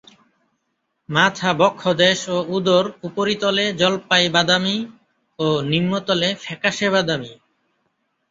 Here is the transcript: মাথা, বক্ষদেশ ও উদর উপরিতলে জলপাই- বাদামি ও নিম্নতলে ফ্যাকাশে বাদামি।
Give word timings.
মাথা, 1.09 1.49
বক্ষদেশ 1.53 2.19
ও 2.27 2.55
উদর 2.55 2.85
উপরিতলে 3.03 3.65
জলপাই- 3.73 4.33
বাদামি 4.35 4.77
ও 5.39 5.47
নিম্নতলে 5.71 6.29
ফ্যাকাশে 6.35 6.87
বাদামি। 6.89 7.33